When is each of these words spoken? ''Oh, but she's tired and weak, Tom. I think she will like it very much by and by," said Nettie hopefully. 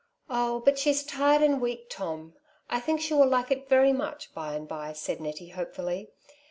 ''Oh, 0.31 0.61
but 0.61 0.79
she's 0.79 1.03
tired 1.03 1.43
and 1.43 1.61
weak, 1.61 1.85
Tom. 1.87 2.33
I 2.71 2.79
think 2.79 2.99
she 3.01 3.13
will 3.13 3.27
like 3.27 3.51
it 3.51 3.69
very 3.69 3.93
much 3.93 4.33
by 4.33 4.55
and 4.55 4.67
by," 4.67 4.93
said 4.93 5.21
Nettie 5.21 5.49
hopefully. 5.49 6.09